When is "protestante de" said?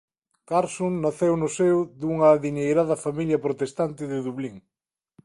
3.45-4.17